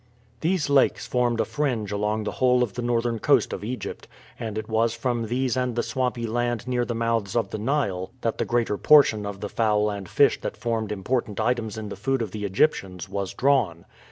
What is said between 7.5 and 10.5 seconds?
the Nile that the greater portion of the fowl and fish